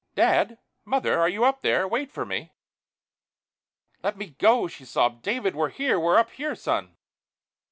"Dad?... 0.15 0.57
Mother?... 0.83 1.19
Are 1.19 1.29
you 1.29 1.43
up 1.45 1.61
there? 1.61 1.87
Wait 1.87 2.11
for 2.11 2.25
me." 2.25 2.53
"Let 4.01 4.17
me 4.17 4.31
go!" 4.39 4.67
she 4.67 4.83
sobbed. 4.83 5.21
"David, 5.21 5.53
we're 5.55 5.69
here! 5.69 5.99
We're 5.99 6.17
up 6.17 6.31
here, 6.31 6.55
son!" 6.55 6.97